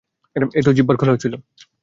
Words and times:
একটু 0.55 0.71
জিহবার 0.73 0.95
খেলাও 0.97 1.21
ছিলো। 1.23 1.37